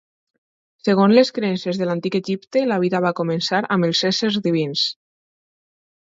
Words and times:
Segons 0.85 1.13
les 1.17 1.29
creences 1.33 1.79
de 1.81 1.87
l'Antic 1.89 2.15
Egipte, 2.19 2.63
la 2.71 2.79
vida 2.83 3.01
va 3.07 3.11
començar 3.19 3.59
amb 3.75 3.89
els 3.89 4.01
éssers 4.09 4.39
divins. 4.47 4.87